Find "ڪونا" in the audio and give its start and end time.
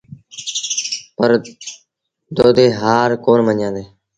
3.23-3.43